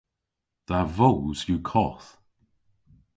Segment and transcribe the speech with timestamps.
[0.67, 2.09] Dha voos yw koth.